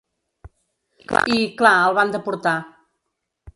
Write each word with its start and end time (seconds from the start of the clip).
I, 1.35 1.37
clar 1.61 1.75
el 1.91 1.95
van 2.01 2.17
deportar. 2.17 2.57